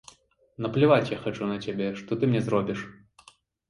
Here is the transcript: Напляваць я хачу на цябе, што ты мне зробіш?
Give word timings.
Напляваць 0.67 1.13
я 1.15 1.21
хачу 1.27 1.51
на 1.53 1.61
цябе, 1.69 1.93
што 2.03 2.11
ты 2.21 2.35
мне 2.35 2.47
зробіш? 2.51 2.79